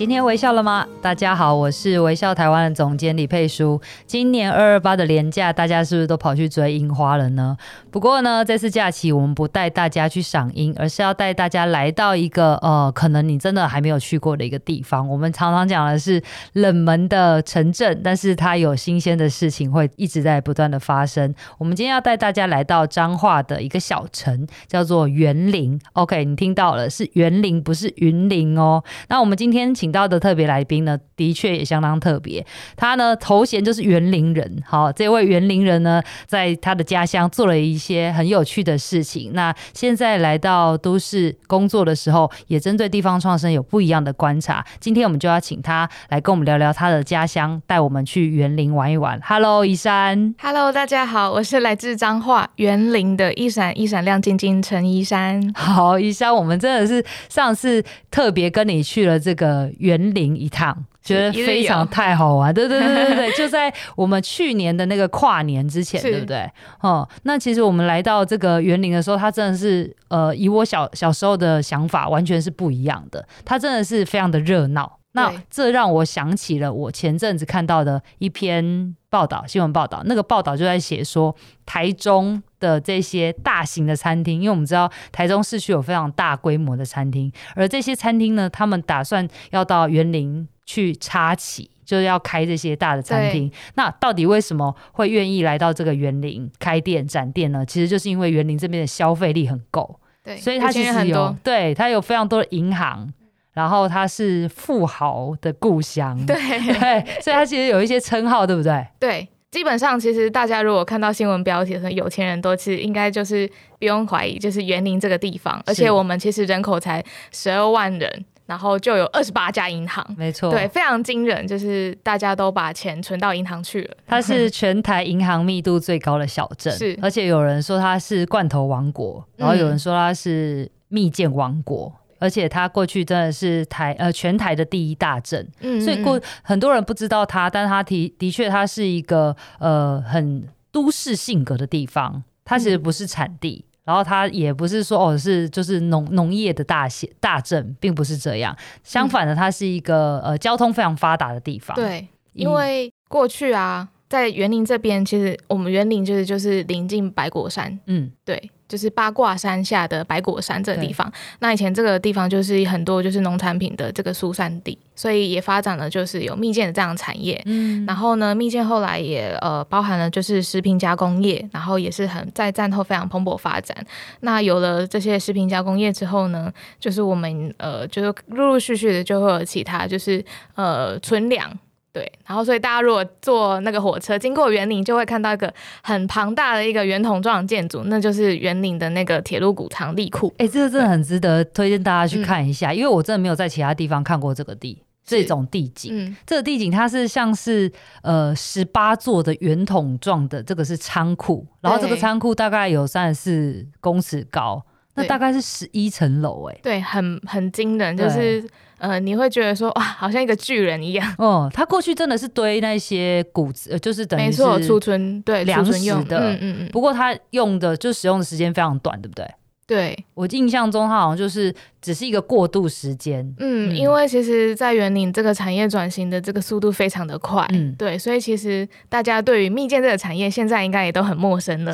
[0.00, 0.86] 今天微笑了吗？
[1.02, 3.80] 大家好，我是微笑台湾的总监李佩书。
[4.06, 7.56] 今年二二八的连假，大家是不是都跑去追樱花了呢？
[7.90, 15.06] 不过呢，这次假期我们不带大家去赏樱，而是要带大家来到一个呃，可能你真的还没有去过的一个地方。
[15.08, 16.22] 我们常常讲的是
[16.54, 21.34] 冷门的城镇，但是它有新鲜的事情会一直在不断的发生。
[21.58, 25.80] 我们今天要带大家来到彰化的一个小城，叫做园林。
[25.94, 28.82] OK，你听到了，是园林，不是云林哦。
[29.08, 29.90] 那我们今天请。
[29.90, 32.44] 到的特别来宾呢，的确也相当特别。
[32.76, 34.62] 他呢，头衔就是园林人。
[34.66, 39.32] 好，这位园林人呢，在他的家乡做了一些很有趣的事情。
[39.34, 44.64] 那现在来到都市工作的时候，也针对地方创生有不一样的观察。
[44.78, 49.20] 今天我们就要请他来跟我们聊聊他的家乡，带我们去园林玩一玩。
[49.22, 50.34] Hello，宜山。
[50.40, 55.52] Hello，大家好，我是来自彰化园林的一闪一闪亮晶晶陈宜山。
[55.54, 59.70] 好，宜山，我们真的是上次特别跟你去了这个。
[59.78, 60.79] 园林一趟，
[61.10, 66.50] 觉得非常太好玩，对对对对对，就在我们去年的那个跨年之前，对不对？
[66.80, 73.26] 哦，那其实我们来到这个园林的时候，它真的是呃，以我小小时候的想法，完全是不一样的。
[73.44, 74.98] 它真的是非常的热闹。
[75.12, 80.02] 那这让我想起了我前阵子看到的一篇报道，新闻报道。
[80.04, 81.34] 那个报道就在写说，
[81.66, 93.50] 台中的这些大型的餐厅，因为我们知道台中市区有非常大规模的餐厅，而这些餐厅呢，他们打算要到园林去插旗，就是要开这些大的餐厅。
[93.74, 97.66] 那到底为什么会愿意来到这个园林开店展店呢？
[97.66, 103.12] 其实就是因为园林这边的消费力很够，对，所以它其实有，对，它有非常多的银行。
[103.52, 106.36] 然后它是富豪的故乡，对
[106.78, 108.86] 对，所以它其实有一些称号，对不对？
[109.00, 123.96] 对，基本上其实大家如果看到新闻标题的时候，有钱人多其实应该就是不用怀疑，就是园林这个地方，而且我们其实人口才十二万人，然后就有二十八家银行，没错，对，非常惊人，就是大家都把钱存到银行去了。
[124.08, 131.92] 它是全台银行密度最高的小镇，是，而且有人说它是罐头王国，然后有人说它是蜜饯王国。
[131.94, 151.74] 嗯而且它过去真的是台呃全台的第一大镇，嗯，所以过很多人不知道它，但是他的的确它是一个呃很都市性格的地方，它其实不是产地，嗯、然后它也不是说哦是就是农农业的大县大镇，并不是这样，相反的，它是一个呃交通非常发达的地方。
[151.74, 158.50] 对，因为过去啊，在园林这边，其实我们园林就是就是临近白果山，嗯，对。
[158.70, 167.42] 就是八卦山下的白果山这个地方，那以前这个地方就是很多就是农产品的这个疏散地，所以也发展了就是有蜜饯的这样的产业。
[167.46, 173.76] 嗯，然后呢，蜜饯后来也呃包含了就是食品加工业，然后也是很在战后非常蓬勃发展。
[174.20, 181.50] 那有了这些食品加工业之后呢，就是我们呃就是陆陆续续的就会有其他就是呃存粮。
[181.92, 185.52] 对，然后所以大家如果坐那个火车经过园林，就会看到一个
[185.82, 190.32] 很庞大的一个圆筒状的建筑，那就是园林的那个铁路谷仓地库。
[190.38, 195.90] 哎，这个真的很值得推荐大家去看一下，嗯，因为我真的没有在其他地方看过这个地这种地景。
[195.92, 197.68] 嗯，这个地景它是像是
[198.02, 204.64] 呃十八座的圆筒状的，这个是仓库，然后这个仓库大概有三十四公尺高，
[204.94, 208.48] 那大概是十一层楼，哎，对，很很惊人，就是。
[208.80, 211.14] 呃，你会觉得说哇，好像一个巨人一样。
[211.18, 215.72] 哦，他过去真的是堆那些谷子，就是等于是没错，储存对粮食
[216.04, 216.18] 的。
[216.18, 216.68] 嗯嗯嗯。
[216.72, 219.24] 不过他用的就使用的时间非常短，对不对？
[219.70, 223.24] 对，我印象中，它好像就是只是一个过渡时间。
[223.38, 227.46] 嗯，嗯，因为其实，在园林这个产业转型的这个速度非常的快。
[227.52, 231.72] 嗯，对，所以其实大家对于蜜饯这个产业现在应该也都很陌生了。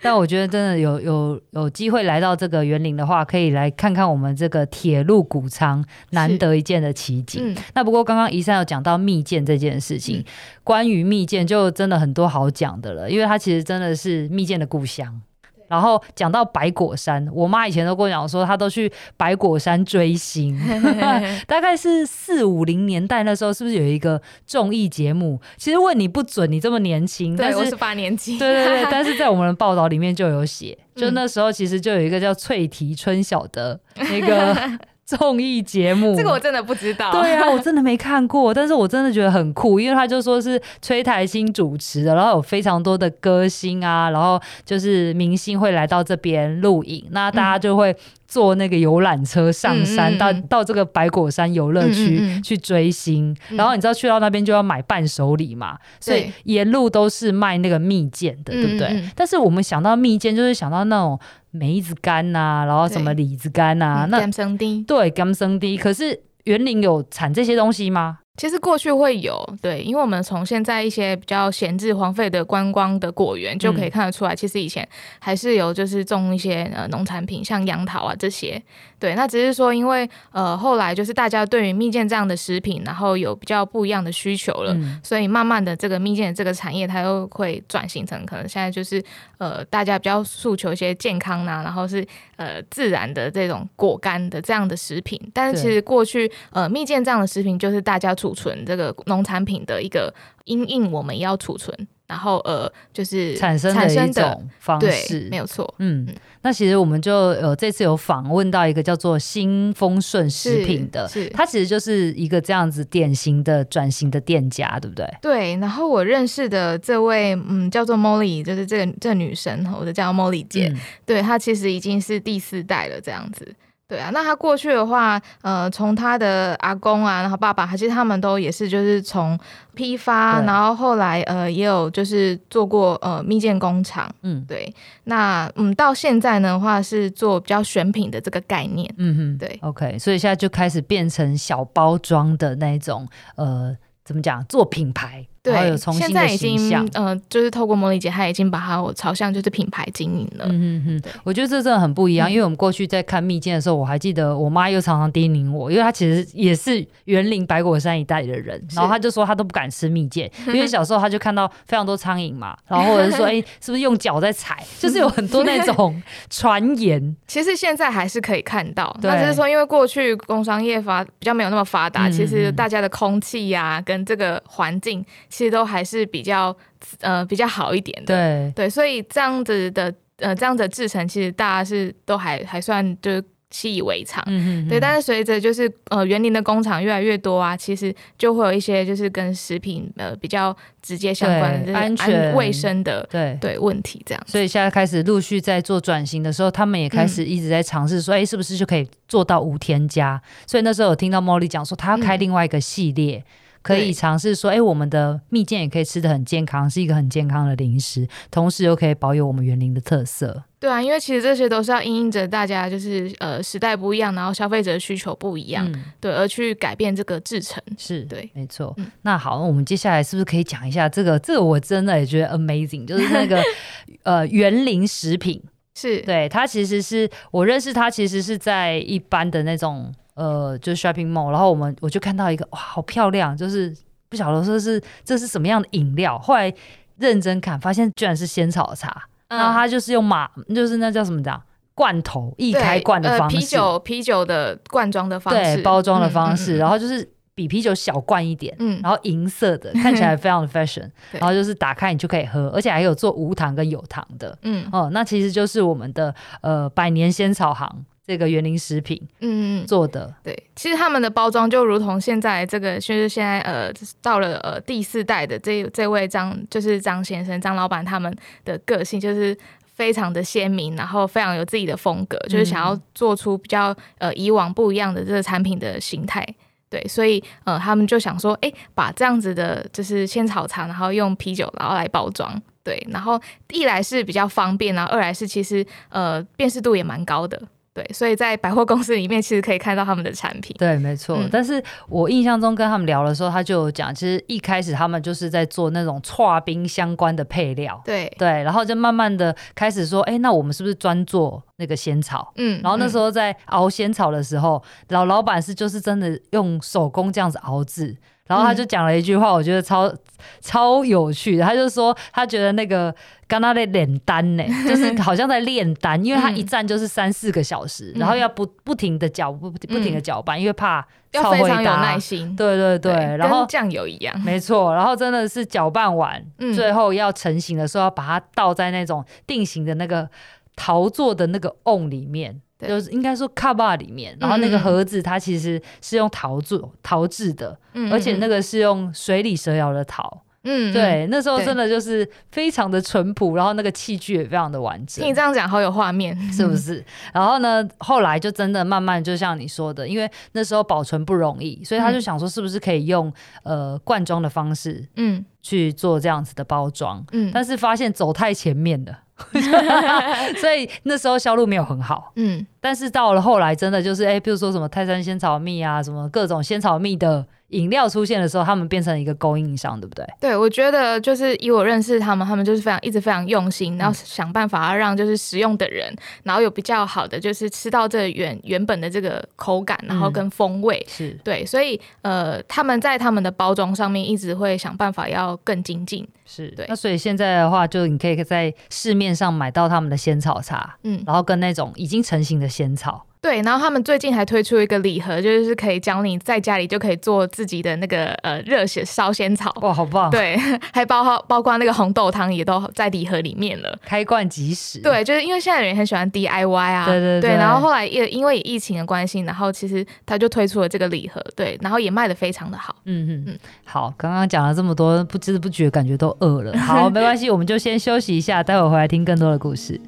[0.00, 7.42] 但我觉得真的有有有机会来到这个园林的话，可以来看看我们这个铁路谷仓，难得一见的奇景。
[7.44, 10.24] 嗯，那不过刚刚宜珊有讲到蜜饯这件事情，嗯，
[10.62, 15.20] 关于蜜饯就真的很多好讲的了，因为它其实真的是蜜饯的故乡。
[15.68, 20.58] 然后讲到白果山，我妈以前都跟我讲说，她都去白果山追星，
[21.46, 25.40] 大概是四五零年代那时候，是不是有一个综艺节目？
[25.56, 34.56] 其实问你不准，你这么年轻，对，但是我是八年级，对对对， 但是在我们的报道里面就有写，就那时候其实就有一个叫翠提春晓的那个。
[35.16, 36.14] 综艺节目。
[36.14, 37.10] 这个我真的不知道。
[37.12, 47.96] 对啊，我真的没看过，但是我真的觉得很酷，因为他就说是崔台新主持的，然后有非常多的歌星啊，然后就是明星会来到这边录影，那大家就会。
[48.28, 59.02] 坐那个游览车上山，嗯、到到这个白果山游乐区去追星，然后你知道去到那边就要买伴手礼嘛，嗯、所以沿路都是卖那个蜜饯的，对，不对？
[59.16, 61.18] 但是我们想到蜜饯，就是想到那种
[61.50, 65.78] 梅子干呐、啊，然后什么李子干呐、啊，那甘生丁，对，甘生丁。
[65.78, 68.18] 可是园林有产这些东西吗？
[68.38, 74.88] 其实过去会有，对，因为我们从现在一些比较闲置荒废的观光的果园就可以看得出来，嗯、其实以前
[75.18, 78.62] 还是有就是种一些呃农产品，像杨桃啊这些。
[79.00, 89.02] 对，那只是说，因为呃后来就是大家对于蜜饯这样的食品，然后有比较不一样的需求了，嗯、所以慢慢的这个蜜饯的这个产业，它又会转型成可能现在就是
[89.38, 92.04] 呃大家比较诉求一些健康呐、啊，然后是
[92.38, 95.20] 呃自然的这种果干的这样的食品。
[95.34, 100.12] 但是其实过去呃蜜饯这样的食品，就是大家储存这个农产品的一个
[100.46, 101.76] 因应，我们要储存。
[102.08, 105.72] 然后呃，就是产生的一种方式，没有错。
[105.78, 115.06] 嗯，嗯，那其实我们就呃这次有访问到一个叫做新丰顺食品的，是，是它其实就是一个这样子典型的转型的店家，对不对？
[115.20, 115.56] 对。
[115.56, 120.68] 然后我认识的这位嗯叫做 Molly，就是这个这个女生，我就叫 Molly 姐。
[120.68, 123.54] 嗯、对，她其实已经是第四代了，这样子。
[123.88, 129.38] 对啊，那他过去的话，呃，从他的阿公啊，然后爸爸，其实他们都也是就是从
[129.74, 134.70] 批发，然后后来呃也有就是做过呃蜜饯工厂，嗯，对。
[135.04, 139.58] 那嗯到现在的话是做比较选品的这个概念，嗯哼，对。
[139.62, 143.74] OK，所以现在就开始变成小包装的那种呃。
[144.04, 144.42] 怎么讲？
[144.46, 145.76] 做品牌，对，有。
[145.92, 150.44] 现在已经，呃，就是透过茉莉姐，她已经把它朝向就是品牌经营了。
[150.48, 164.62] 嗯嗯嗯我觉得这真的很不一样，嗯、因为我们过去在看蜜饯的时候，我还记得我妈又常常叮咛我，因为她其实也是园林白果山一带的人，然后她就说她都不敢吃蜜饯， 因为小时候她就看到非常多苍蝇嘛，然后或者是说， 哎、欸，是不是用脚在踩？
[164.78, 167.16] 就是有很多那种 传言。
[167.26, 175.04] 其实现在还是可以看到，对那只是说，因为过去工商业发比较没有那么发达，嗯、其实大家的空气呀、啊、跟这个环境
[175.38, 176.52] 其实都还是比较
[177.00, 184.80] 呃比较好一点的，对对，所以这样子的呃这样子的制成，其实大家是都还还算就是习以为常，嗯哼哼对。
[184.80, 190.52] 但是随着就是呃园林的工厂越来越多啊，其实就会有一些就是跟食品呃比较
[190.82, 194.20] 直接相关的安全卫生的对对问题这样。
[194.26, 200.20] 所以现在开始陆续在做转型的时候，他们也开始一直在尝试说，哎、嗯，是不是就可以做到无添加？
[200.48, 203.18] 所以那时候有听到茉莉讲说，他要开另外一个系列。
[203.18, 203.24] 嗯
[203.68, 210.42] 可以尝试说，哎、欸，我们的蜜饯也可以吃的很健康，是一个很健康的零食，同时又可以保有我们园林的特色。
[210.58, 217.62] 对啊，因为其实这些都是要因应着大家就是呃时代不一样，然后消费者的需求不一样，嗯、对，而去改变这个制成。
[217.76, 218.72] 是对，没错。
[218.78, 221.18] 嗯、那好，那我们接下来是不是可以讲一下这个？
[221.18, 223.42] 这个我真的也觉得 amazing，就是那个
[224.02, 225.42] 呃园林食品。
[225.74, 229.92] 是对，它其实是我认识它，其实是在一般的那种。
[230.18, 233.72] 呃，就是 shopping mall，然后我们我就看到一个哇，好漂亮，就是
[234.08, 236.52] 不晓得说是这是什么样的饮料，后来
[236.98, 241.40] 认真看，发现居然是仙草茶，嗯、然后它就是用马，就是那叫什么讲
[241.72, 254.66] 罐头易开罐的方式，呃、啤酒啤酒的罐装的方式，对，包装的方式，嗯嗯嗯、然后就是比啤酒小罐一点，嗯，然后银色的，看起来非常的 fashion， 然后就是打开你就可以喝，而且还有做无糖跟有糖的，嗯。
[254.72, 257.84] 哦、嗯，那其实就是我们的呃百年仙草行。
[258.08, 268.10] 这个园林食品，嗯做的，对，其实他们的包装就如同现在这个，就是现在呃，到了呃第四代的这这位张，就是张先生张老板他们
[268.46, 269.36] 的个性就是
[269.74, 276.26] 非常的鲜明，然后非常有自己的风格，就是想要做出比较呃以往不一样的这个产品的形态，
[276.70, 287.38] 对，所以呃他们就想说，哎，把这样子的就是仙草茶，然后用啤酒然后来包装，对，然后一来是比较方便，然后二来是其实呃辨识度也蛮高的。
[287.78, 290.56] 对，所以在百货公司里面，其实可以看到他们的产品。
[290.58, 291.16] 对，没错。
[291.20, 297.80] 嗯、但是我印象中跟他们聊的时候，他就有讲，其实一开始他们就是在做那种剉冰相关的配料。
[297.84, 302.32] 对对，然后就慢慢的开始说，哎，那我们是不是专做那个仙草？
[302.34, 307.96] 嗯，然后那时候在熬仙草的时候，嗯、老老板是就是真的用手工这样子熬制。
[308.28, 309.92] 然后他就讲了一句话，我觉得超
[310.40, 311.44] 超有趣的。
[311.44, 312.94] 他就说他觉得那个
[313.26, 322.36] 刚刚在练丹呢， 就是好像在炼丹，因为他一站就是三四个小时，然后要不不停的搅不不停的搅拌，因为怕要非常有耐心。
[322.36, 324.74] 对对对，然后酱油一样，没错。
[324.74, 326.22] 然后真的是搅拌完，
[326.54, 330.08] 最后要成型的时候，要把它倒在那种定型的那个
[330.54, 332.40] 陶做的那个瓮里面。
[332.66, 337.58] 就是应该说卡巴里面，然后那个盒子它其实是用陶做陶制的，
[337.90, 340.22] 而且那个是用水里蛇窑的陶。
[340.44, 345.02] 嗯，对，那时候真的就是非常的淳朴，然后那个器具也非常的完整。
[345.02, 346.82] 听你这样讲，好有画面，是不是？
[347.12, 353.12] 然后呢，后来就真的慢慢，就像你说的，因为那时候保存不容易，所以他就想说，是不是可以用
[353.42, 358.98] 呃罐装的方式，嗯，去做这样子的包装，嗯，但是发现走太前面了。
[360.40, 370.06] 所以那时候销路没有很好，嗯，但是到了后来，真的就是哎、欸，比如说什么泰山仙草蜜啊，什么各种仙草蜜的饮料出现的时候，他们变成一个供应商，对不对？
[370.20, 375.92] 对，我觉得就是以我认识他们，他们就是非常一直非常用心，然后想办法要让就是食用的人，
[376.22, 381.20] 然后有比较好的就是吃到这原原本的这个口感，然后跟风味，嗯、是。
[381.24, 386.06] 对，所以呃，他们在他们的包装上面一直会想办法要更精进。
[386.24, 393.04] 是对，那所以现在的话，就你可以在市面上买到他们的仙草茶，嗯，然后跟那种已经成型的仙草。
[393.20, 399.52] 对，然后他们最近还推出一个礼盒，就是可以教你在家里就可以做自己的那个呃热血烧仙草。
[399.60, 400.08] 哇，好棒！
[400.12, 400.36] 对，
[400.72, 404.80] 还包括包括那个红豆汤也都在礼盒里面了，开罐即食。
[404.80, 407.30] 对，就是因为现在人很喜欢 DIY 啊，对对对。
[407.30, 412.76] 对，然后后来也因为疫情的关系，然后其实他就推出了这个礼盒，对，然后也卖的非常的好。
[412.84, 413.38] 嗯嗯嗯。
[413.64, 416.56] 好，刚刚讲了这么多，不知不觉感觉都饿了。
[416.58, 419.80] 好， 没关系，我们就先休息一下，待会儿回来听更多的故事。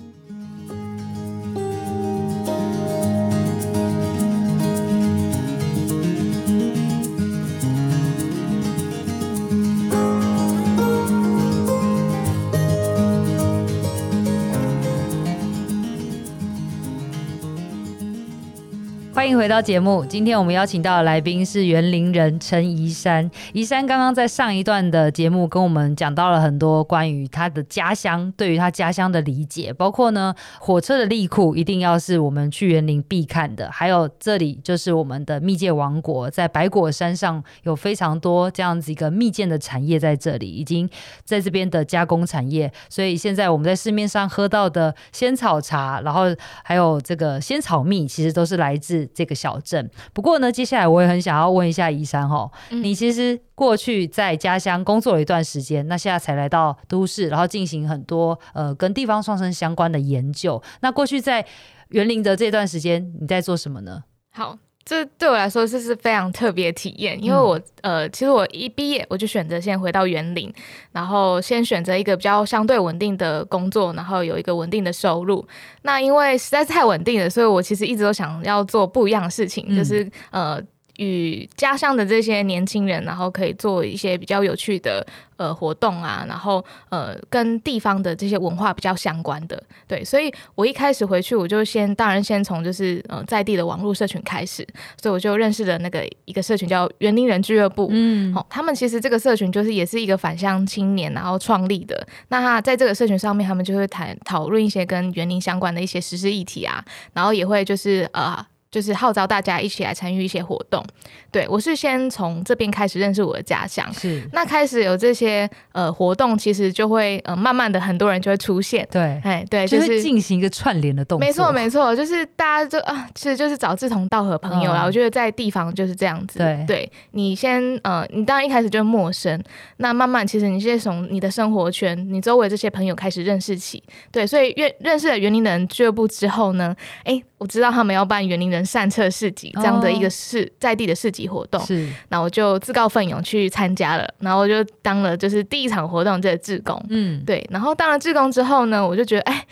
[19.40, 20.04] 回到节目。
[20.04, 23.30] 今天我们邀请到的来宾是园林人陈宜珊。
[23.54, 40.86] 宜珊刚刚在上一段的节目跟我们讲到了很多关于他的家乡，对于他家乡的理解，包括呢火车的利库一定要是我们去园林必看的，还有这里就是我们的蜜饯王国，在白果山上有非常多这样子一个蜜饯的产业在这里，已经
[41.24, 46.24] 在这边的加工产业，所以现在我们在市面上喝到的仙草茶，然后
[46.62, 49.08] 还有这个仙草蜜，其实都是来自。
[49.14, 60.62] 这小镇，不过呢，接下来我也很想要问一下宜山哈，嗯、你其实过去在家乡工作了一段时间，那现在才来到都市，然后进行很多呃跟地方创生相关的研究。
[60.80, 61.44] 那过去在
[61.88, 64.04] 园林的这段时间，你在做什么呢？
[64.32, 64.58] 好。
[64.90, 70.52] 这对我来说这是非常特别的体验，因为我呃，其实我一毕业我就选择先回到园林，
[70.90, 75.46] 然后先选择一个比较相对稳定的工作，然后有一个稳定的收入。
[75.82, 80.60] 那因为实在是太稳定了，所以我其实一直都想要做不一样的事情，嗯、就是呃。
[81.00, 85.04] 与家乡的这些年轻人，然后可以做一些比较有趣的
[85.38, 94.66] 呃活动啊，然后呃跟地方的这些文化比较相关的，对，所以我一开始回去，我就先当然先从就是呃在地的网络社群开始，
[95.00, 108.46] 所以我就认识了那个一个社群叫园林人俱乐部，嗯，好、哦，他们其实这个社群就是也是一个返乡青年然后创立的，那他在这个社群上面，他们就会谈讨论一些跟园林相关的一些实事议题啊，然后也会就是呃。
[108.70, 110.84] 就是号召大家一起来参与一些活动，
[111.32, 114.22] 对，我是先从这边开始认识我的家乡，是。
[114.32, 124.84] 那开始有这些呃活动，其实就会呃慢慢的很多人就会出现，对，哎对，就是进行一个串联的动作，没错没错，就是大家就啊，其实就是找志同道合朋友啦。
[124.84, 129.42] 嗯、我觉得在地方就是这样子，对，对你先呃，你当然一开始就陌生，
[129.78, 137.20] 那慢慢其实你先从你的生活圈，你周围这些朋友开始认识起，对，所以认认识了园林人俱乐部之后呢，哎。
[137.40, 149.44] 我知道他们要办园林人善策市集这样的一个市、哦、在地的市集活动，是，那我就自告奋勇去参加了，然后我就当了就是第一场活动这个志工，嗯，对，然后当了志工之后呢，我就觉得哎。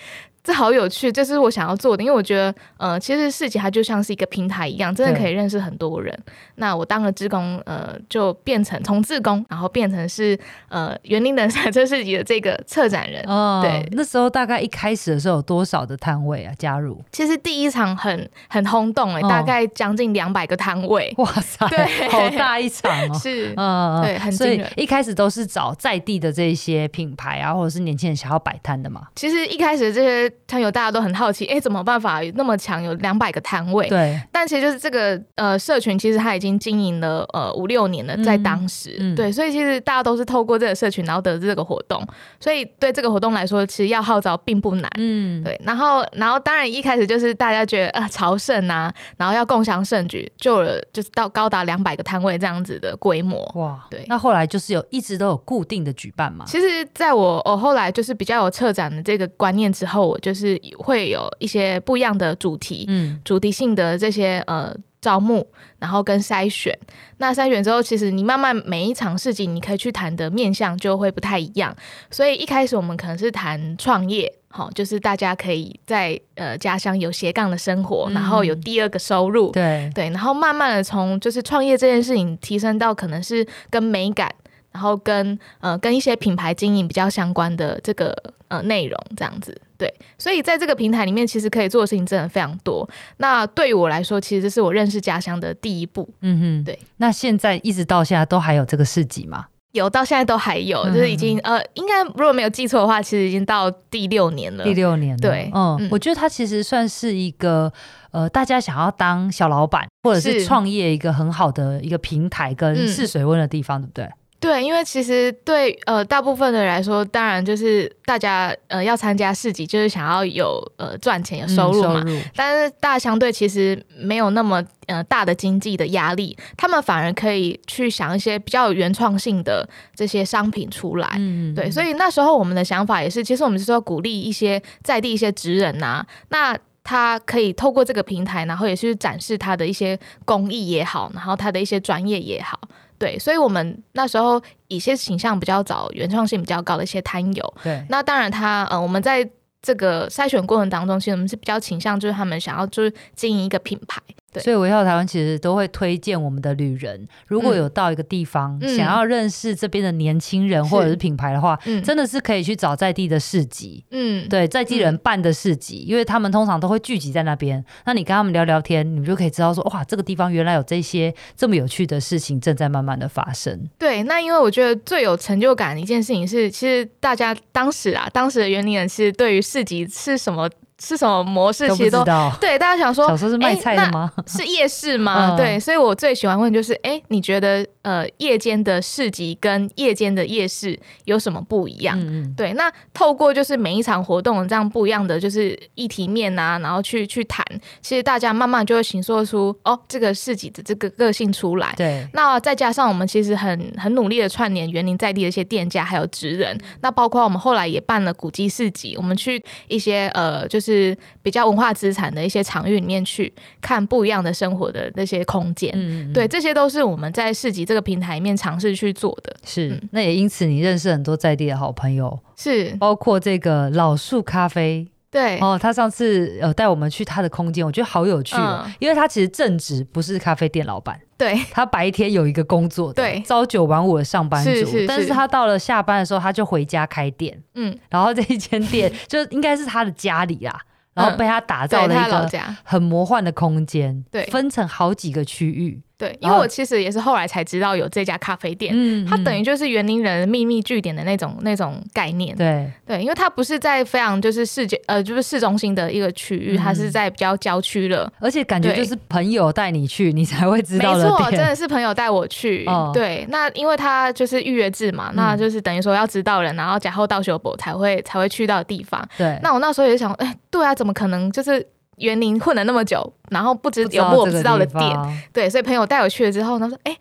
[0.48, 6.18] 这好有趣，这是我想要做的，因为我觉得，呃，其实市集它就像是一个平台一样，真的可以认识很多人。
[6.54, 10.38] 那我当了志工，呃，就变成从志工，然后变成是
[10.70, 13.22] 呃园林的赛车市集的这个策展人。
[13.26, 16.54] 哦，对，那时候大概一开始的时候有多少的摊位啊？
[16.58, 16.98] 加入？
[17.12, 21.12] 其实第一场很很轰动哎、欸，哦、大概将近两百个摊位。
[21.20, 23.18] 哇塞，对，好大一场哦。
[23.18, 24.64] 是， 嗯，对，很所以。
[24.76, 29.08] 一开始都是找在地的这些品牌啊，或者是年轻人想要摆摊的嘛。
[29.14, 30.32] 其实一开始这些。
[30.46, 33.88] 摊友大家都很好奇，哎，怎么办法那么强，有两百个摊位？
[33.88, 34.20] 对。
[34.32, 42.02] 但其实就是这个呃社群，其实它已经经营了呃五六年了，在当时，嗯嗯、对，所以其实大家都是透过这个社群，然后得知这个活动，
[42.40, 45.60] 所以对这个活动来说，其实要号召并不难，嗯，对。
[45.64, 54.04] 然后，然后当然一开始就是大家觉得啊朝圣啊，然后要共享盛举，就就是到高达两百个摊位这样子的规模，哇，对。
[54.06, 56.44] 那后来就是有一直都有固定的举办嘛？
[56.46, 60.27] 其实在我我后来就是比较有策展的这个观念之后，我就。
[60.28, 64.76] 就是会有一些不一样的主题，嗯，主题性的这些呃。
[65.00, 65.46] 招募，
[65.78, 66.76] 然后跟筛选。
[67.18, 71.72] 那筛选之后，其实你慢慢每一场市集，你可以去谈的面向就会不太一样。
[72.10, 79.52] 所以一开始我们可能是谈创业，好，就是大家可以在呃家乡有斜杠的生活，嗯、然后有第二个收入。
[79.52, 84.34] 对对，然后慢慢的从就是创业这件事情提升到可能是跟美感。
[84.72, 88.14] 然后跟呃跟一些品牌经营比较相关的这个
[88.48, 92.88] 呃内容这样子，对，所以在这个平台里面，其实可以做的事情真的非常多。
[93.18, 96.08] 那对于我来说，其实这是我认识家乡的第一步。
[96.20, 96.76] 嗯哼，对。
[96.96, 99.46] 那现在一直到现在都还有这个市集吗？
[99.72, 104.64] 有，到现在都还有，就是已经呃，应该如果没有记错的话，其实已经到第六年了。
[104.64, 107.70] 第六年了，对，嗯，嗯，我觉得它其实算是一个
[108.10, 114.08] 呃，大家想要当小老板或者是创业一个很好的一个平台跟试水温的地方，嗯、对不对？
[114.40, 122.04] 对，因为其实对呃大部分的人来说，当然就是大家呃要参加市集，就是想要有呃赚钱有收入嘛。
[122.06, 131.16] 嗯、但是大家相对其实没有那么呃大的经济的压力，他们反而可以去想一些比较有原创性的这些商品出来。
[131.18, 142.58] 嗯，对，所以那时候我们的想法也是，其实我们是说鼓励一些在地一些职人呐、啊，那他可以透过这个平台，然后也去展示他的一些工艺也好，然后他的一些专业也好。
[142.98, 149.28] 对，所以我们那时候一些形象比较早、原创性比较高的一些摊友，对，那当然他呃，我们在
[149.62, 154.00] 这个筛选过程当中，其实我们是比较倾向就是他们想要就是经营一个品牌。
[154.38, 167.64] 对，所以微笑台湾其实都会推荐我们的旅人，如果有到一个地方、嗯、想要认识这边的年轻人或者是品牌的话，嗯、真的是可以去找在地的市集，嗯，对，在地人办的市集，嗯、因为他们通常都会聚集在那边。
[167.84, 173.68] 那你跟他们聊聊天，你们就可以知道说，哇，这个地方原来有这些这么有趣的事情正在慢慢的发生。
[173.78, 180.48] 对，那因为我觉得最有成就感的一件事情是，其实大家当时啊，当时的园林人是对于市集是什么。
[180.80, 181.68] 是什么模式？
[181.70, 182.04] 其实都
[182.40, 184.10] 对，大家想说，小时候是卖菜的吗？
[184.26, 185.30] 是夜市吗？
[185.32, 191.98] 嗯、对，所以我最喜欢问就是，哎，你觉得呃，夜间的市集跟夜间的夜市有什么不一样？
[191.98, 197.44] 嗯嗯对，那透过就是每一场活动这样不一样的就是议题面啊，然后去去谈，
[197.82, 201.74] 其实大家慢慢就会形塑出哦，这个市集的这个个性出来。
[201.76, 210.67] 对，那再加上我们其实很很努力的串联园林在地的一些店家还有职人，那包括我们后来也办了古迹市集，我们去一些呃就是。
[210.68, 219.34] 是比较文化资产的一些场域里面去看不一样的生活的那些空间，嗯，对，这些都是我们在市集这个平台里面尝试去做的。
[219.44, 231.00] 是，嗯、那也因此你认识很多在地的好朋友，是，包括这个老树咖啡，对，哦，他上次呃带我们去他的空间，我觉得好有趣哦，嗯、因为他其实正职不是咖啡店老板。
[231.16, 240.60] 对， 他白天有一个工作，对，朝九晚五的上班族，是是是，但是他到了下班的时候，他就回家开店，嗯，然后这一间店 就应该是他的家里啦。
[240.94, 242.28] 然后被他打造了一个
[242.64, 245.80] 很魔幻的空间，对，分成好几个区域。
[245.98, 252.36] 对，因为我其实也是后来才知道有这家咖啡店，嗯，它等于就是园林人秘密据点的那种那种概念。
[252.36, 261.02] 对对，因为它不是在非常就是市街呃就是市中心的一个区域，它是在比较郊区了，而且感觉就是朋友带你去，你才会知道的。
[261.02, 262.64] 没错，真的是朋友带我去。
[262.94, 269.04] 对，那因为它就是预约制嘛，那就是等于说要知道人，然后假后到修博才会才会去到的地方。
[269.18, 271.66] 对，那我那时候也想，哎，对啊，怎么可能就是。
[271.98, 276.96] 员林混了那么久，然后不知有没有我不知道的点，对，所以朋友带我去了之后，他说：“哎，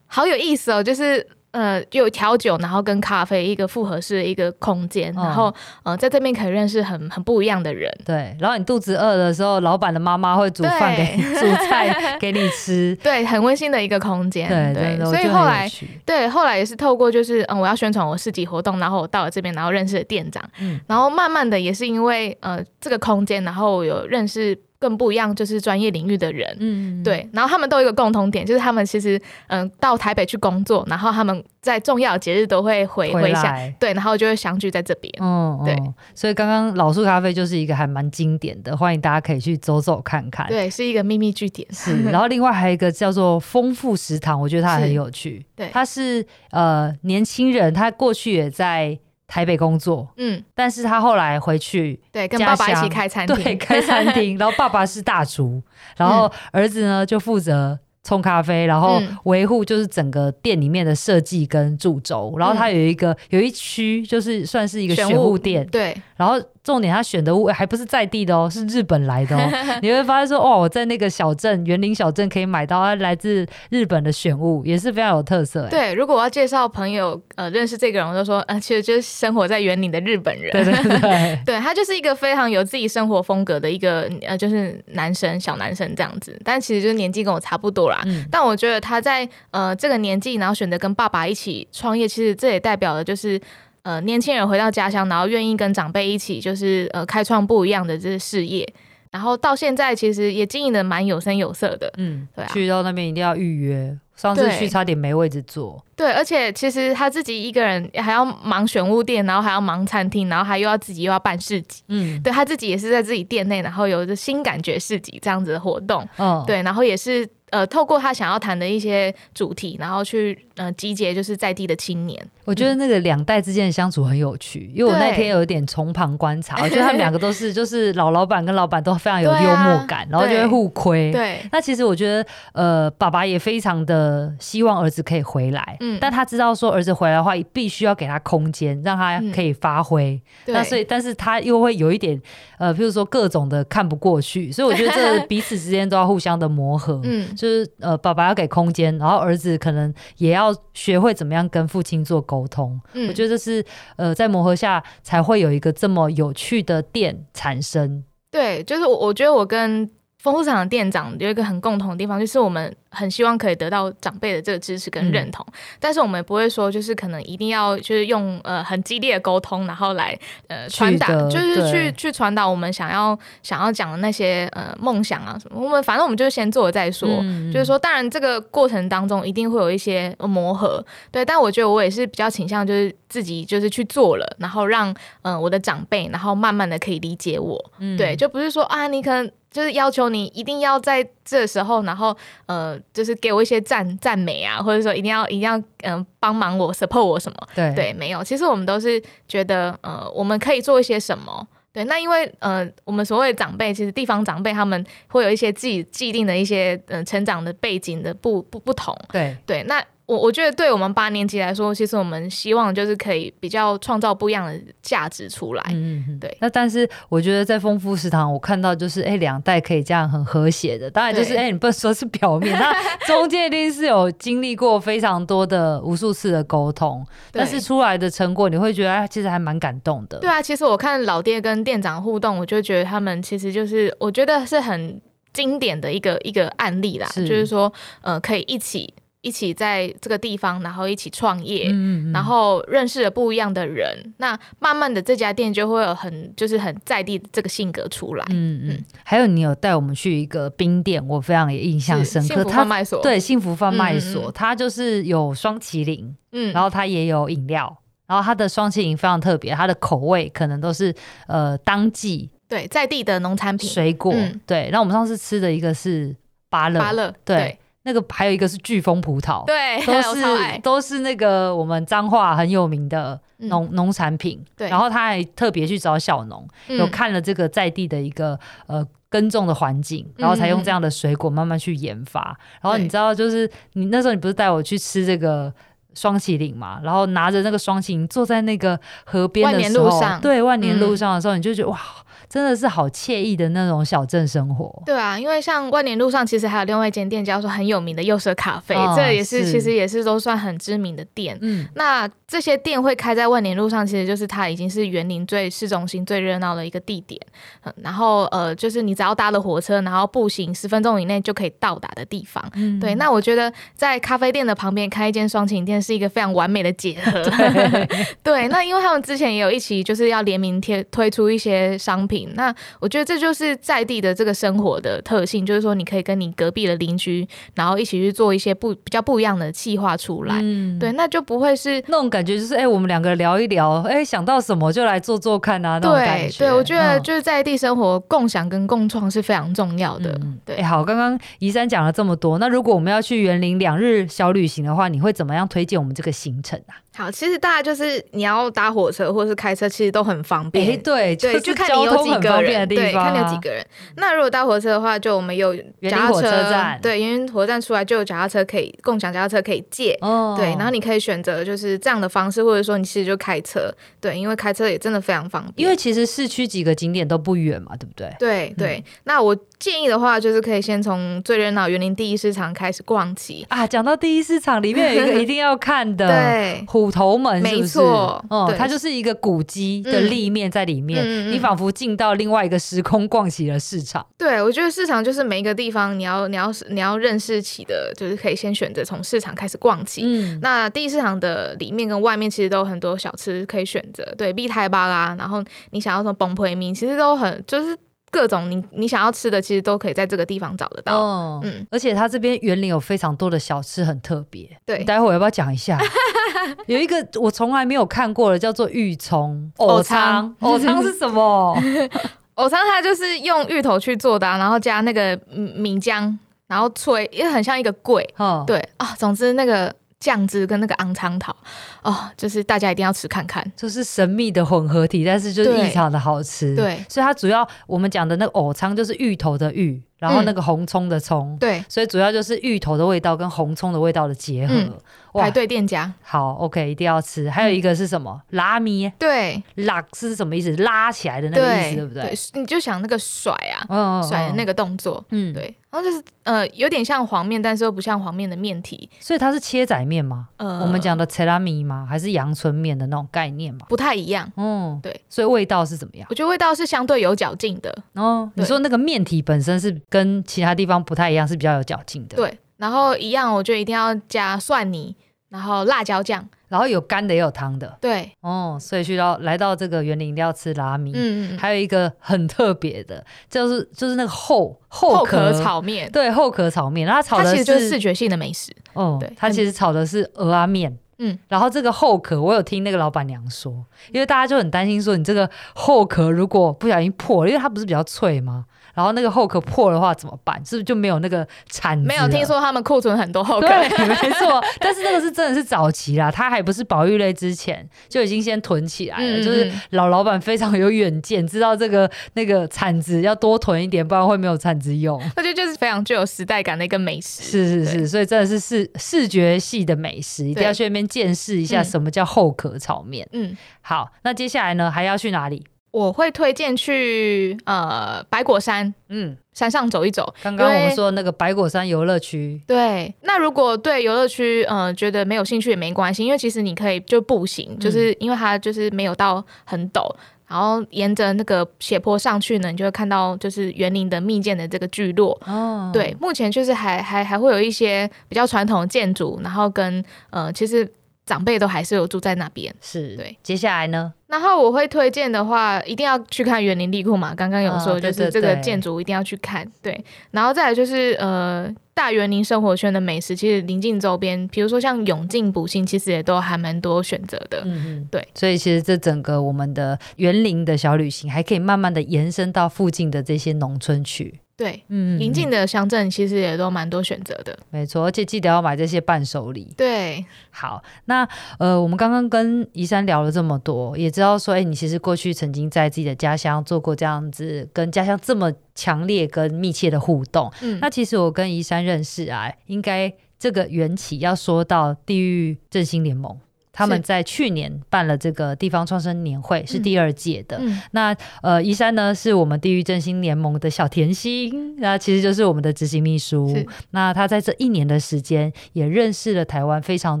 [0.06, 7.90] 好有意思哦，就是。”呃，有调酒，然后跟咖啡一个复合式的一个空间，嗯、然后呃，在这边可以认识很很不一样的人。
[8.04, 12.96] 对，然后你肚子饿的时候，老板的妈妈会煮饭给你， 煮菜 给你吃。
[13.02, 14.48] 对，很温馨的一个空间。
[14.48, 15.70] 对对，所以后来
[16.04, 24.58] 对后来也是透过就是嗯，我要宣传我市集活动，然后我到了这边，然后认识了店长，嗯，然后慢慢的也是因为呃这个空间，然后有认识。
[24.80, 35.76] 更不一样，就是专业领域的人，嗯，对，然后他们都有一个共同点，就是他们其实，嗯，到台北去工作，然后他们在重要节日都会回回来，对，然后就会相聚在这边，嗯，对，
[36.14, 48.98] 所以刚刚老树咖啡就是一个还蛮经典的，欢迎大家可以去走走看看，对，是一个秘密据点，是，然后另外还有一个叫做丰富食堂，我觉得它很有趣，对，它是呃年轻人，他过去也在。
[49.28, 55.62] 台北工作，嗯，但是他后来回去，对，跟爸爸一起开餐厅，对，开餐厅， 然后爸爸是大厨，
[55.96, 66.42] 然后儿子呢就负责冲咖啡，然后维护就是整个店里面的设计跟驻轴，然后他有一个有一区就是算是一个选物店，对，然后。
[66.68, 69.40] 重点，他选的物还不是在地的哦，是日本来的哦。
[69.80, 75.66] 你会发现说，哇，我在那个小镇园林小镇可以买到来自日本的选物，也是非常有特色。
[75.70, 80.52] 对，如果我要介绍朋友呃认识这个人，我就说，呃，其实就是生活在园林的日本人。
[80.52, 88.02] 对对对，对 他就是一个非常有自己生活风格的一个呃，就是男生小男生这样子，但其实就是年纪跟我差不多啦。
[88.04, 88.26] 嗯。
[88.30, 93.40] 但我觉得他在呃这个年纪，然后选择跟爸爸一起创业，其实这也代表了就是。
[93.88, 98.70] 呃，年轻人回到家乡，然后愿意跟长辈一起，就是呃，开创不一样的这个事业，
[99.10, 101.90] 然后到现在其实也经营的蛮有声有色的。
[101.96, 105.82] 嗯，对啊，去到那边一定要预约，上次去差点没位置坐。
[105.98, 111.82] 对，而且其实他自己一个人还要忙选物店，然后还要忙餐厅，然后还又要自己又要办市集。
[111.88, 116.08] 嗯，对，他自己也是在自己店内，然后有着新感觉市集这样子的活动。
[116.16, 117.28] 嗯，对，然后也是。
[117.50, 122.22] 呃，透过他想要谈的一些主题，然后去呃集结就是在地的青年。
[122.44, 131.10] 我觉得那个两代之间的相处很有趣，嗯、因为我那天有一点从旁观察，我觉得他们两个都是就是老老板跟老板都非常有幽默感，啊、然后就会互亏。
[131.10, 140.20] 对，那其实我觉得呃，爸爸也非常的希望儿子可以回来，嗯，但他知道说儿子回来的话，必须要给他空间，让他可以发挥。
[140.46, 142.20] 嗯、那所以，但是他又会有一点
[142.58, 147.34] 呃，譬如说各种的看不过去，所以我觉得这彼此之间都要互相的磨合， 嗯。
[147.34, 152.80] 就是呃，爸爸要给空间，然后儿子可能也要学会怎么样跟父亲做沟通。
[152.94, 153.64] 嗯，我觉得这是
[153.96, 158.04] 呃，在磨合下才会有一个这么有趣的店产生。
[158.30, 159.88] 对，就是我，我觉得我跟
[160.32, 162.74] 丰富市场的店长有一个很共同的地方，就是我们。
[162.90, 175.60] 很希望可以得到长辈的这个支持跟认同，嗯、但是我们也不会说就是可能一定要就是用呃很激烈的沟通，然后来呃传达，就是去去传达我们想要想要讲的那些呃梦想啊什么。
[175.62, 181.22] 我们反正我们就先做了再说，嗯、就是说当然这个过程当中一定会有一些磨合，对。
[181.22, 192.78] 但我觉得我也是比较倾向就是自己就是去做了，然后让嗯、呃、我的长辈然后慢慢的可以理解我，嗯、对，就不是说啊你可能就是要求你一定要在这时候，然后呃。
[192.92, 197.48] 就是给我一些赞赞美啊，或者说一定要一定要嗯帮忙我 support 我什么？
[197.54, 201.46] 对对，没有，其实我们都是觉得呃我们可以做一些什么？
[201.72, 208.96] 对，那因为呃我们所谓的长辈，其实地方长辈他们会有一些自己既定的一些嗯、呃、成长的背景的不不不同。
[209.12, 209.84] 对对，那。
[210.08, 215.62] 我我觉得，对我们八年级来说，其实我们希望就是可以比较创造不一样的价值出来。
[215.68, 216.34] 嗯，对。
[216.40, 220.90] 那但是我觉得在丰富食堂，我看到就是哎，两代可以这样很和谐的。
[220.90, 222.74] 当然就是哎对，你不能说是表面，那
[223.06, 230.18] 中间一定是有经历过非常多的无数次的沟通，但是出来的成果，你会觉得哎，其实还蛮感动的。
[230.20, 234.98] 对啊，其实我看老爹跟店长互动，我就觉得他们其实就是我觉得是很
[235.34, 238.94] 经典的一个一个案例啦，是就是说呃，可以一起。
[239.20, 248.24] 一起在这个地方，然后一起创业，嗯嗯，然后认识了不一样的人，那慢慢的这家店就会有很就是很在地的这个性格出来。
[248.30, 252.28] 嗯嗯，还有你有带我们去一个冰店，我非常有印象深刻。
[252.28, 257.76] 幸福贩卖所，对，幸福贩卖所，嗯嗯，它就是有双麒麟，嗯，然后它也有饮料，
[258.06, 260.94] 然后它的双麒麟非常特别，它的口味可能都是
[261.26, 264.68] 呃当季对在地的农产品水果，嗯、对。
[264.70, 266.14] 那我们上次吃的一个是
[266.48, 267.58] 芭乐，芭乐对。
[267.88, 270.22] 对那个还有一个是巨峰葡萄，对，都是
[270.62, 274.44] 都是那个我们彰化很有名的农农产品。
[274.56, 282.38] 对，然后他还特别去找小农，有看了这个在地的一个呃耕种的环境，然后才用这样的水果慢慢去研发。
[282.60, 285.50] 然后你知道，就是你那时候你不是带我去吃这个
[285.94, 286.80] 双麒麟嘛？
[286.82, 291.78] 然后拿着那个双麒麟坐在那个河边的时候，对，万年路上的时候，你就觉得哇。
[292.28, 294.82] 真的是好惬意的那种小镇生活。
[294.84, 301.38] 对啊，因为像万年路上其实还有另外一间店叫做很有名的幼舍咖啡，哦、这也是，是其实也是都算很知名的店。
[301.40, 307.18] 嗯，那这些店会开在万年路上，其实就是它已经是园林最市中心最热闹的一个地点。
[307.64, 312.44] 嗯、然后呃，就是你只要搭了火车，然后步行十分钟以内就可以到达的地方。
[312.54, 312.94] 嗯，对。
[312.96, 317.24] 那我觉得在咖啡店的旁边开一间霜淇淋店是一个非常完美的结合。
[317.24, 317.88] 对，
[318.22, 322.17] 对，那因为他们之前也有一起就是要联名贴推出一些商品。
[322.34, 336.38] 那我觉得这就是在地的这个生活的特性，就是说你可以跟你隔壁的邻居，然后一起去做一些不比较不一样的计划出来，嗯，对，那就不会是那种感觉，就是哎、欸，我们两个聊一聊，哎、欸，想到什么就来做做看啊，那种感觉。
[336.38, 340.10] 对，对，我觉得就是在地生活、嗯、共享跟共创是非常重要的。
[340.22, 346.74] 嗯、对，欸、好，刚刚宜珊讲了这么多，那如果我们要去园林两日小旅行的话，你会怎么样推荐我们这个行程啊？
[346.94, 350.72] 好，其实大家就是你要搭火车或是开车，其实都很方便。
[350.72, 353.64] 哎，对对，就看你有几个人，对，看你有几个人。
[353.94, 359.96] 那如果搭火车的话，就我们有脚踏车站，对，因为火车站出来就有脚踏车可以共享，脚踏车可以借。
[360.00, 365.64] 哦，对，然后你可以选择就是这样的方式，或者说你其实就开车，对，因为开车也真的非常方便。
[365.64, 368.12] 因为其实市区几个景点都不远嘛，对不对？
[368.18, 368.84] 对对。
[369.04, 373.66] 那我建议的话，就是可以先从最热闹园林第一市场开始逛起啊。
[373.66, 377.68] 讲到第一市场，里面有一个一定要看的， 对，虎头门是不是？
[377.68, 384.06] 错，哦，它就是一个古迹的立面在里面，嗯、你仿佛进到另外一个时空，逛起了市场。
[384.16, 390.02] 对，我觉得市场就是每一个地方，你要你要你要认识起的，就是可以先选择从市场开始逛起。
[390.04, 395.42] 嗯，那第一市场的里面跟外面其实都有很多小吃可以选择，对，碧泰巴啦，然后
[395.72, 397.76] 你想要什么崩皮面，其实都很就是。
[398.10, 400.98] 各种你你想要吃的，其实都可以在这个地方找得到。
[400.98, 404.48] 哦，嗯，而且它这边园林有非常多的小吃，很特别。
[404.64, 405.78] 对，待会儿要不要讲一下？
[406.66, 410.34] 有一个我从来没有看过的，叫做芋葱藕仓。
[410.40, 411.56] 藕仓是什么？
[412.34, 416.16] 藕仓它就是用芋头去做的，然后加那个米浆，
[416.46, 418.08] 然后吹，也很像一个桂。
[418.16, 419.74] 哦，对啊，总之那个。
[420.00, 421.34] 酱汁跟那个昂昌桃。
[421.82, 426.54] 哦，就是大家一定要吃看看，就是神秘的混合体，但是就是异常的好吃。
[426.54, 431.36] 对，所以它主要我们讲的那个藕仓就是芋头的芋，然后那个红葱的葱。
[431.38, 434.54] 对，所以主要就是芋头的味道跟红葱的味道的结合。
[434.54, 434.72] 嗯
[435.14, 437.28] 排队店家好，OK，一定要吃。
[437.28, 438.22] 还有一个是什么？
[438.30, 440.54] 拉米，对，拉是什么意思？
[440.58, 442.14] 拉起来的那个意思，对不对？
[442.34, 445.52] 你就想那个甩啊，甩的那个动作，嗯，对。
[445.70, 448.88] 然后就是呃，有点像黄面，但是又不像黄面的面体。
[449.00, 450.28] 所以它是切仔面吗？
[450.36, 451.86] 呃，我们讲的切拉米吗？
[451.88, 453.66] 还是阳春面的那种概念吗？
[453.68, 454.30] 不太一样。
[454.36, 454.98] 嗯，对。
[455.10, 456.06] 所以味道是怎么样？
[456.08, 457.76] 我觉得味道是相对有嚼劲的。
[457.94, 462.16] 哦，你说那个面体本身是跟其他地方不太一样，是比较有嚼劲的。
[462.16, 462.38] 对。
[462.56, 464.94] 然后一样，我觉得一定要加蒜泥。
[465.30, 475.30] 然后辣椒酱，然后有干的也有汤的，对，哦，所以去到来到这个园林一定要吃拉米，嗯嗯，还有一个很特别的，就是就是那个厚厚壳。
[475.34, 483.52] 炒面，对，厚壳炒面，然后它炒的是其实就是视觉性的美食，哦，对，它其实炒的是蚵仔面，嗯，然后这个厚壳，我有听那个老板娘说，
[483.92, 488.46] 因为大家就很担心说你这个厚壳如果不小心破了，因为它不是比较脆吗？
[488.78, 490.36] 然后那个后壳破的话怎么办？
[490.46, 491.84] 是不是就没有那个铲子？
[491.84, 493.48] 没有听说他们库存很多后壳。
[493.48, 494.40] 对， 没错。
[494.60, 499.04] 但是那个是真的是早期啦，它还不是保育类之前就已经先囤起来了。
[499.04, 504.96] 嗯、就是老老板非常有远见，知道这个那个铲子要多囤一点，不然会没有铲子用。
[505.16, 507.24] 我觉得就是非常具有时代感的一个美食。
[507.24, 513.04] 是是是，所以真的是视视觉系的美食，一定要去那边见识一下什么叫后壳炒面。
[513.10, 515.44] 嗯，好，那接下来呢还要去哪里？
[515.70, 520.12] 我会推荐去呃白果山，嗯，山上走一走。
[520.22, 522.94] 刚刚我们说那个白果山游乐区，对。
[523.02, 529.94] 那如果对游乐区，呃，觉得没有兴趣也没关系，因为其实你可以就步行，嗯、就是因为它就是没有到很陡，
[530.26, 535.20] 然后沿着那个斜坡上去呢，你就会看到就是园林的密建的这个聚落。
[535.26, 540.66] 哦，对，目前就是还还还会有一些比较传统的建筑，然后跟呃，其实
[541.08, 542.54] 长辈都还是有住在那边。
[542.60, 543.16] 是对。
[543.22, 543.94] 接下来呢？
[544.06, 547.14] 然后我会推荐的话，一定要去看园林地库嘛。
[547.14, 549.44] 刚刚有说，就是这个建筑一定要去看。
[549.44, 557.42] 哦、对，对，对，然后再来就是呃，大园林生活圈的美食，其实临近周边，比如说像永靖补新，其实也都还蛮多选择的。
[557.44, 558.06] 嗯嗯，对。
[558.14, 564.20] 所以其实这整个我们的园林的小旅行，还可以慢慢的延伸到附近的这些农村去。
[564.38, 569.52] 对，嗯，邻近的乡镇其实也都蛮多选择的，没错，而且记得要买这些伴手礼。
[569.56, 571.06] 对，好，那
[571.40, 580.32] 呃，我们刚刚跟宜山聊了这么多，也知道说，哎，你其实过去曾经在自己的家乡做过这样子，跟家乡这么强烈跟密切的互动。
[580.40, 586.16] 嗯，那其实我跟宜山认识啊，应该这个缘起要说到地域振兴联盟。
[586.58, 590.38] 他们在去年办了这个地方创生年会，是第二届的。
[590.38, 590.50] 嗯。
[590.50, 596.36] 嗯、那呃，宜山呢是我们地域振兴联盟的小甜心，那其实就是我们的执行秘书。
[596.72, 600.00] 那他在这一年的时间，也认识了台湾非常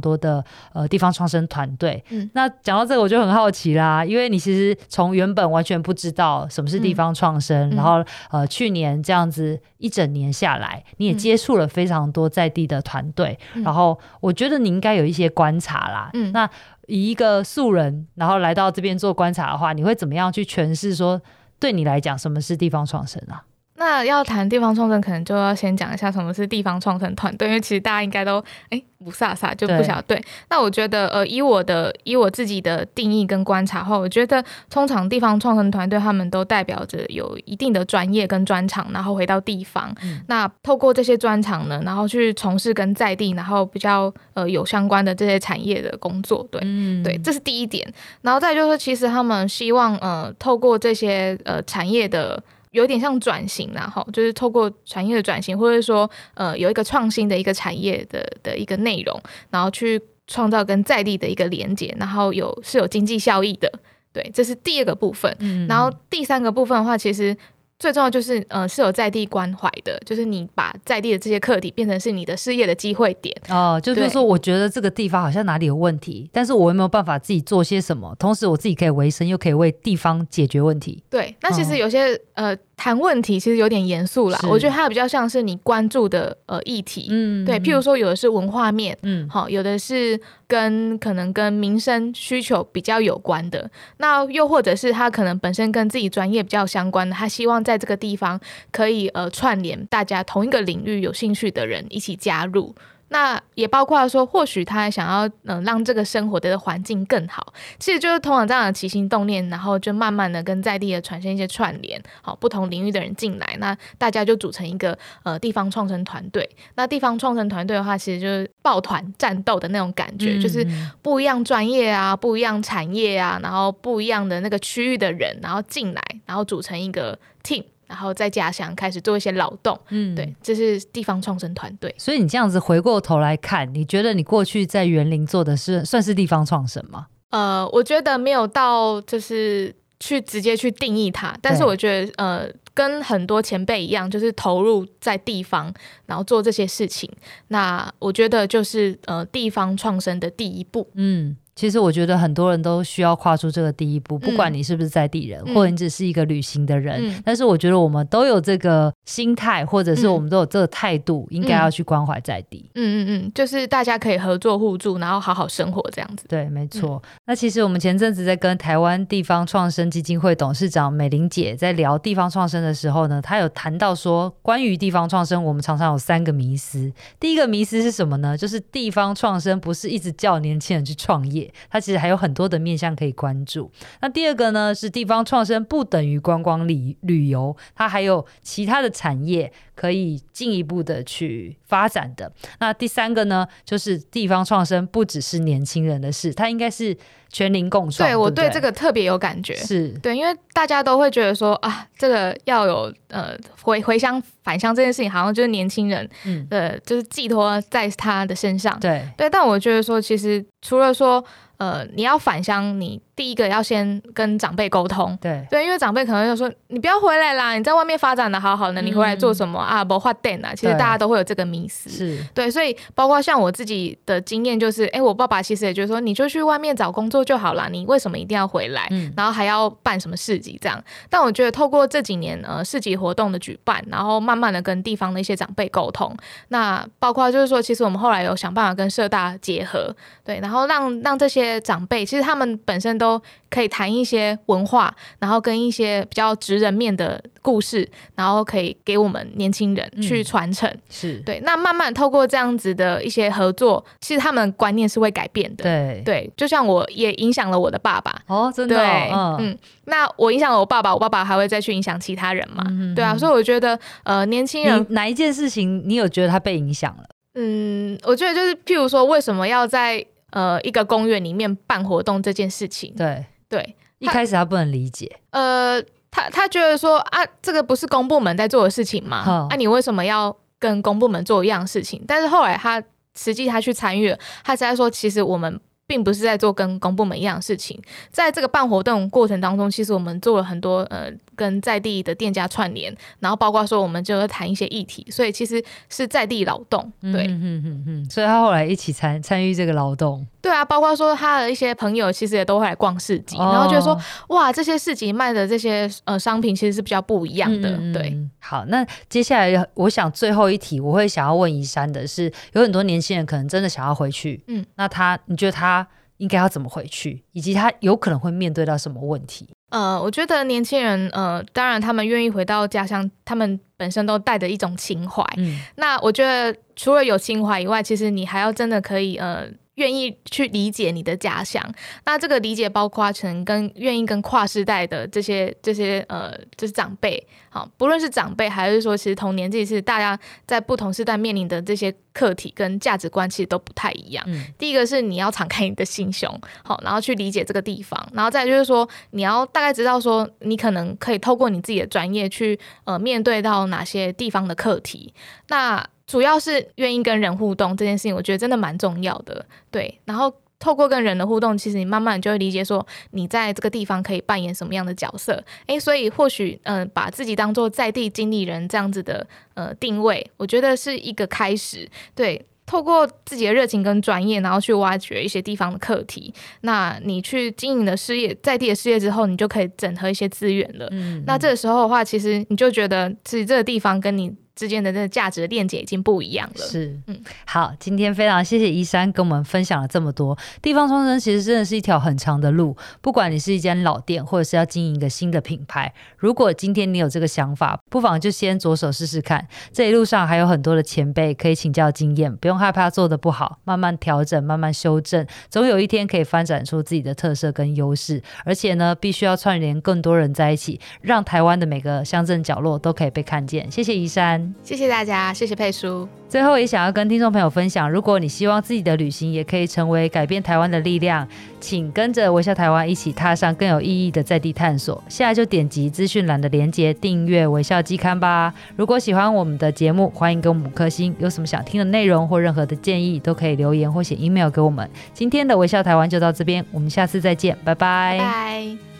[0.00, 2.02] 多的呃地方创生团队。
[2.10, 16.10] 嗯、那讲到这个，我就很好奇啦，因为你其实从原本完全不知道什么是地方创生，嗯、然后呃去年这样子一整年下来，你也接触了非常多在地的团队，嗯、然后我觉得你应该有一些观察啦。
[16.12, 16.48] 嗯，那
[16.86, 21.20] 以一个素人，然后来到这边做观察的话，你会怎么样去诠释说，
[21.58, 23.44] 对你来讲什么是地方创生啊？
[23.78, 30.02] 那要谈地方创生，可能就要先讲一下什么是地方创生团队，因为其实大家应该都哎雾煞煞就不晓得。
[30.02, 46.44] 对，那我觉得呃，以我的以我自己的定义跟观察后，我觉得通常地方创生团队他们都代表着有一定的专业跟专长，然后回到地方，嗯、那透过这些专长呢，然后去从事跟在地然后比较呃有相关的这些产业的工作。
[46.50, 47.86] 对，嗯、对，这是第一点。
[48.22, 52.42] 然后再就是说，其实他们希望呃透过这些呃产业的。
[52.70, 63.72] 有点像转型，然后就是透过产业的转型，或者说呃有一个创新的一个产业的的一个内容，然后去创造跟在地的一个连接，然后有是有经济效益的，
[64.12, 65.34] 对，这是第二个部分。
[65.40, 67.36] 嗯，然后第三个部分的话，其实。
[67.78, 73.80] 最重要就是，呃，是有在地关怀的，就是你把在地的这些课题变成是你的事业的机会点哦。
[73.80, 81.02] 就比如说，我觉得这个地方好像哪里有问题，但是我有没有办法自己做些什么，同时我自己可以维生，又可以为地方解决问题。
[81.08, 82.58] 对，那其实有些、哦、呃。
[82.78, 102.72] 谈问题其实有点严肃啦，我觉得它比较像是你关注的呃议题，嗯，对，譬如说有的是文化面，嗯，好，有的是跟可能跟民生需求比较有关的，那又或者是他可能本身跟自己专业比较相关的，他希望在这个地方可以呃串联大家同一个领域有兴趣的人一起加入。
[103.08, 116.48] 那也包括说，或许他想要嗯让这个生活的环境更好，其实就是通往这样的起心动念，然后就慢慢的跟在地的产生一些串联，好，不同领域的人进来，那大家就组成一个呃地方创生团队。
[116.74, 120.66] 那地方创生团队的话，其实就是抱团战斗的那种感觉，嗯、就是
[121.00, 127.64] 不一样专业啊，不一样产业啊，然后不一样的那个区域的人，然后进来，然后组成一个 team。
[127.88, 131.92] 然后在家乡开始做一些劳动，嗯，对，这是地方创生团队。
[131.98, 137.06] 所以你这样子回过头来看，你觉得你过去在园林做的是算是地方创生吗？
[137.30, 145.72] 呃，我觉得没有到就是去直接去定义它，但是我觉得呃，跟很多前辈一样，就是投入在地方，
[146.06, 147.10] 然后做这些事情。
[147.48, 151.36] 那我觉得就是呃，地方创生的第一步，嗯。
[151.58, 157.00] 其实我觉得很多人都需要跨出这个第一步，不管你是不是在地人，嗯、或者你只是一个旅行的人。
[157.04, 162.70] 嗯、但是我觉得我们都有这个心态，或者是我们都有这个态度，嗯、应该要去关怀在地。
[162.76, 166.26] 嗯嗯嗯，就是大家可以合作互助，然后好好生活这样子。
[166.28, 167.02] 对，没错。
[167.02, 176.92] 嗯、那其实我们前阵子在跟台湾地方创生基金会董事长美玲姐在聊地方创生的时候呢，她有谈到说，关于地方创生，我们常常有三个迷思。
[177.18, 178.38] 第一个迷思是什么呢？
[178.38, 181.47] 就是地方创生不是一直叫年轻人去创业。
[181.70, 183.70] 它其实还有很多的面向可以关注。
[184.00, 192.32] 那第二个呢，是地方创生不等于观光旅旅游，它还有其他的产业可以进一步的去发展的。
[192.58, 196.96] 那第三个呢，就是地方创生不只是年轻人的事，它应该是
[197.30, 208.76] 全民共对我对这个特别有感觉，是对，因为大家都会觉得说啊，这个要有呃回回乡返乡这件事情，好像就是年轻人嗯呃就是寄托在他的身上。
[208.80, 211.24] 对对，但我觉得说，其实除了说。
[211.58, 215.18] 呃，你要返乡，你第一个要先跟长辈沟通。
[215.20, 219.84] 对对，因为长辈可能就说：“你不要回来啦，你在外面发展的好好的，你回来做什么、嗯、啊？
[219.84, 221.90] 不画电啊！”其实大家都会有这个迷思。
[221.90, 228.86] 是对，所以包括像我自己的经验，就是，哎，我爸爸其实也觉得说：“你就去外面找工作就好了，你为什么一定要回来？
[228.92, 236.16] 嗯、然后还要办什么市集这样？”但我觉得透过这几年呃市集活动的举办，然后慢慢的跟地方的一些长辈沟通，
[236.50, 239.92] 那包括就是说，其实我们后来有想办法跟社大结合，
[240.24, 250.68] 对，然后让让这些长辈，其实他们本身都可以谈一些文化，然后跟一些比较直人面的故事，然后可以给我们年轻人去传承。
[250.68, 255.62] 嗯、是对，那慢慢透过这样子的一些合作，其实他们观念是会改变的。
[255.62, 258.14] 对对，就像我也影响了我的爸爸。
[258.26, 258.78] 哦，真的、哦。
[258.78, 259.58] 对，嗯嗯。
[259.84, 262.62] 那我影响了我爸爸，我爸爸还会再去影响其他人嘛？
[262.68, 267.04] 嗯、对啊，所以我觉得，呃，年轻人哪一件事情你有觉得他被影响了？
[267.40, 279.24] 嗯，我觉得就是譬如说，为什么要在呃，一个公园里面办活动这件事情，对对，一开始他不能理解，呃，他他觉得说啊，这个不是公部门在做的事情吗？
[279.26, 282.02] 哦、啊，你为什么要跟公部门做一样的事情？
[282.06, 282.82] 但是后来他
[283.14, 285.60] 实际他去参与了，他是在说，其实我们。
[285.88, 303.98] 并不是在做跟公部门一样的事情，在这个办活动过程当中，其实我们做了很多呃跟在地的店家串联，然后包括说我们就会谈一些议题，所以其实是在地劳动，对，嗯嗯嗯，所以他后来一起参参与这个劳动，对啊，包括说他的一些朋友其实也都会来逛市集，哦、然后觉得说
[304.28, 308.16] 哇，这些市集卖的这些呃商品其实是比较不一样的，嗯、对。
[308.38, 315.86] 好，那接下来我想最后一题我会想要问宜山的是，有很多年轻人可能真的想要回去，嗯，那他你觉得他？
[316.18, 319.48] 应该要怎么回去，以及他有可能会面对到什么问题？
[319.70, 325.22] 呃，我觉得年轻人，呃，当然他们愿意回到家乡，他们本身都带着一种情怀。
[325.36, 329.46] 嗯，那我觉得除了有情怀以外，其实你还要真的可以，呃。
[329.78, 331.62] 愿意去理解你的家乡，
[332.04, 344.24] 那这个理解包括成跟愿意跟跨世代的这些这些呃，就是长辈，好，不论是长辈还是说其实同年纪是大家在不同世代面临的这些课题跟价值观其实都不太一样。
[344.26, 346.28] 嗯，第一个是你要敞开你的心胸，
[346.64, 355.14] 好，然后去理解这个地方，然后再就是说你要大概知道说你可能可以透过你自己的专业去呃面对到哪些地方的课题，
[355.48, 355.86] 那。
[356.08, 359.44] 主要是愿意跟人互动这件事情，我觉得真的蛮重要的。
[359.70, 365.44] 对，然后透过跟人的互动，其实你慢慢就会理解说，你在这个地方可以扮演什么样的角色。
[365.66, 371.86] 诶，所以或许，嗯、呃，把自己当做在地经理人这样子的呃定位，我觉得是一个开始。
[372.14, 376.32] 对，透过自己的热情跟专业，然后去挖掘一些地方的课题。
[376.62, 380.86] 那你去经营的事业，在地的事业之后，你就可以整合一些资源了。
[380.90, 384.34] 嗯，嗯，那这个时候的话，其实你就觉得自己这个地方跟你。
[384.58, 386.66] 之间的这个价值的链接已经不一样了。
[386.66, 390.36] 是，嗯，好，今天非常谢谢依山跟我们分享了这么多。
[390.60, 399.46] 地方创生其实真的是一条很长的路，不管你是一间老店，或者是要经营一个新的品牌，如果今天你有这个想法，不妨就先着手试试看。
[399.72, 408.20] 这一路上还有很多的前辈可以请教经验，不用害怕做得不好，慢慢调整，慢慢修正，总有一天可以发展出自己的特色跟优势。
[408.44, 413.70] 而且呢，必须要串联更多人在一起，让台湾的每个乡镇角落都可以被看见。
[413.70, 414.08] 谢谢怡
[414.54, 414.64] 珊。
[414.64, 416.08] 谢谢大家，谢谢佩叔。
[416.28, 421.26] 最后也想要跟听众朋友分享，如果你希望自己的旅行也可以成为改变台湾的力量，
[421.58, 425.02] 请跟着微笑台湾一起踏上更有意义的在地探索。
[425.08, 428.52] 现在就点击资讯栏的链接订阅微笑季刊吧。
[428.76, 431.16] 如果喜欢我们的节目，欢迎给我们五颗星。
[431.18, 434.86] 有什么想听的内容或任何的建议，都可以留言或写 email 给我们。
[435.14, 438.18] 今天的微笑台湾就到这边，我们下次再见，拜拜。
[438.18, 438.97] 拜拜。